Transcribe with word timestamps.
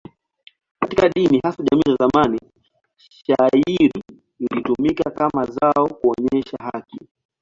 Katika 0.79 1.09
dini, 1.09 1.39
hasa 1.43 1.63
jamii 1.63 1.95
za 1.99 2.07
zamani, 2.07 2.39
shayiri 2.97 3.91
ilitumika 4.39 5.11
kama 5.11 5.45
zao 5.45 5.87
kuonyesha 5.89 6.57
haki. 6.57 6.99